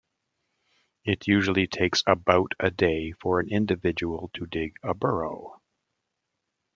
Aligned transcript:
It 1.05 1.27
usually 1.27 1.67
takes 1.67 2.01
about 2.07 2.53
a 2.59 2.71
day 2.71 3.11
for 3.11 3.39
an 3.39 3.49
individual 3.51 4.31
to 4.33 4.47
dig 4.47 4.77
a 4.81 4.95
burrow. 4.95 5.61